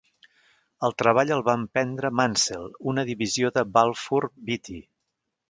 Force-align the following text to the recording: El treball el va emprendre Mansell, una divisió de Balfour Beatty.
El 0.87 0.95
treball 1.01 1.33
el 1.35 1.43
va 1.49 1.55
emprendre 1.63 2.11
Mansell, 2.21 2.65
una 2.93 3.05
divisió 3.11 3.53
de 3.59 3.67
Balfour 3.77 4.29
Beatty. 4.51 4.83